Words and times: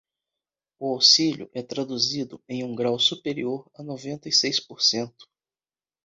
O 0.79 0.87
auxílio 0.95 1.47
é 1.53 1.61
traduzido 1.61 2.41
em 2.49 2.63
um 2.63 2.73
grau 2.73 2.97
superior 2.97 3.69
a 3.75 3.83
noventa 3.83 4.27
e 4.27 4.31
seis 4.31 4.59
por 4.59 4.81
cento. 4.81 5.29